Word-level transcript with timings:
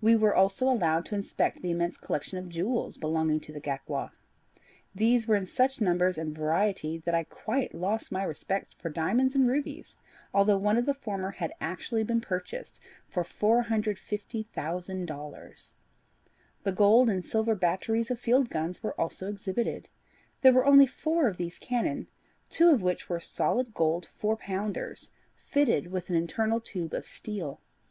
We 0.00 0.16
were 0.16 0.34
also 0.34 0.66
allowed 0.66 1.04
to 1.04 1.14
inspect 1.14 1.60
the 1.60 1.70
immense 1.72 1.98
collection 1.98 2.38
of 2.38 2.48
jewels 2.48 2.96
belonging 2.96 3.38
to 3.40 3.52
the 3.52 3.60
Gaekwar. 3.60 4.12
These 4.94 5.28
were 5.28 5.36
in 5.36 5.44
such 5.44 5.78
numbers 5.82 6.16
and 6.16 6.34
variety 6.34 6.96
that 6.96 7.14
I 7.14 7.24
quite 7.24 7.74
lost 7.74 8.10
my 8.10 8.22
respect 8.24 8.76
for 8.78 8.88
diamonds 8.88 9.34
and 9.34 9.46
rubies, 9.46 9.98
although 10.32 10.56
one 10.56 10.78
of 10.78 10.86
the 10.86 10.94
former 10.94 11.32
had 11.32 11.52
actually 11.60 12.02
been 12.02 12.22
purchased 12.22 12.80
for 13.10 13.22
$450,000. 13.24 15.72
The 16.62 16.72
gold 16.72 17.10
and 17.10 17.22
silver 17.22 17.54
batteries 17.54 18.10
of 18.10 18.18
field 18.18 18.48
guns 18.48 18.82
were 18.82 18.98
also 18.98 19.28
exhibited. 19.28 19.90
There 20.40 20.54
are 20.54 20.64
only 20.64 20.86
four 20.86 21.28
of 21.28 21.36
these 21.36 21.58
cannon, 21.58 22.06
two 22.48 22.70
of 22.70 22.80
which 22.80 23.10
are 23.10 23.20
solid 23.20 23.74
gold 23.74 24.06
four 24.16 24.38
pounders, 24.38 25.10
fitted 25.34 25.88
with 25.88 26.08
an 26.08 26.16
internal 26.16 26.58
tube 26.62 26.94
of 26.94 27.04
steel. 27.04 27.60